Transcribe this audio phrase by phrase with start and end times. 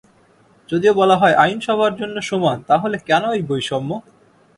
[0.69, 3.91] যদিও বলা হয় আইন সবার জন্য সমান, তাহলে কেন এই বৈষম্য?